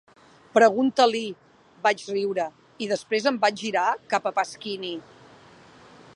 [0.55, 1.21] "Pregunta-l'hi",
[1.83, 2.47] vaig riure,
[2.85, 4.95] i després em vaig girar cap a Pasquini.